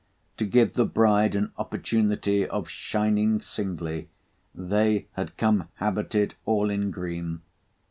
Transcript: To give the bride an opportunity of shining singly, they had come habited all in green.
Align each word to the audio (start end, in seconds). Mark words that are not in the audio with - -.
To 0.37 0.45
give 0.47 0.73
the 0.73 0.85
bride 0.87 1.35
an 1.35 1.51
opportunity 1.59 2.43
of 2.47 2.67
shining 2.67 3.39
singly, 3.39 4.09
they 4.55 5.05
had 5.11 5.37
come 5.37 5.67
habited 5.75 6.33
all 6.43 6.71
in 6.71 6.89
green. 6.89 7.41